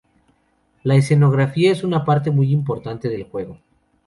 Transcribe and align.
La 0.81 0.95
escenografía 0.95 1.71
es 1.71 1.83
una 1.83 2.03
parte 2.03 2.31
muy 2.31 2.51
importante 2.51 3.07
del 3.07 3.25
juego. 3.29 3.59